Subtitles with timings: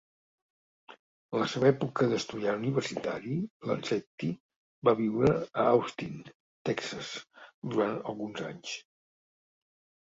[1.35, 3.37] En la seva època d'estudiant universitari,
[3.73, 4.31] Lanzetti
[4.91, 6.19] va viure a Austin,
[6.73, 7.15] Texas
[7.77, 8.77] durant alguns anys.